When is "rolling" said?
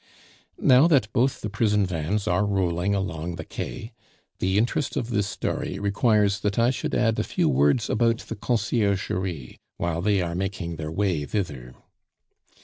2.43-2.95